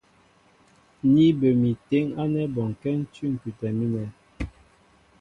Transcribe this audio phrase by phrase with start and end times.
[1.13, 4.03] Ní bə mi téŋ ánɛ́ bɔnkɛ́ ń cʉ̂ ŋ̀kʉtɛ mínɛ.